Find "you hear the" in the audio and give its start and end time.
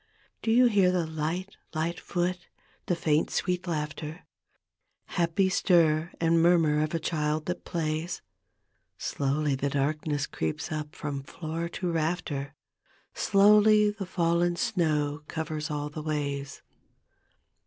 0.49-1.05